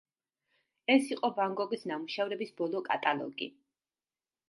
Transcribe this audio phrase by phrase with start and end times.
[0.93, 3.55] ეს იყო ვან გოგის ნამუშევრების ბოლო კატალოგი.